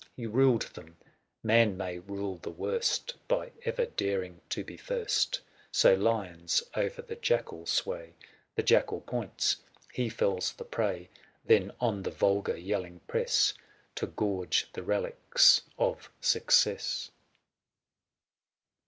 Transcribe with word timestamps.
280 0.15 0.21
He 0.23 0.35
ruled 0.43 0.61
them— 0.73 0.97
man 1.53 1.77
may 1.77 1.99
rule 1.99 2.37
the 2.41 2.49
worst, 2.49 3.13
By 3.27 3.51
ever 3.65 3.85
daring 3.85 4.41
to 4.49 4.63
be 4.63 4.75
first: 4.75 5.39
So 5.71 5.93
lions 5.93 6.63
o'er 6.75 6.89
the 6.89 7.15
jackal 7.15 7.67
sway;. 7.67 8.15
I 8.19 8.25
The 8.55 8.63
jackal 8.63 9.01
points, 9.01 9.57
he 9.93 10.09
fells 10.09 10.53
the 10.53 10.65
prey. 10.65 11.07
Then 11.45 11.71
on 11.79 12.01
the 12.01 12.09
vulgar 12.09 12.57
yelling 12.57 12.99
press, 13.01 13.53
285 13.93 13.93
To 13.95 14.07
gorge 14.07 14.73
the 14.73 14.81
relics 14.81 15.61
of 15.77 16.09
success. 16.19 17.11